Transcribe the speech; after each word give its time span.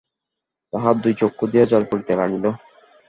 তাঁহার 0.73 0.95
দুই 1.03 1.13
চক্ষু 1.19 1.45
দিয়া 1.47 1.65
জল 1.71 1.83
পড়িতে 1.89 2.13
লাগিল। 2.15 2.45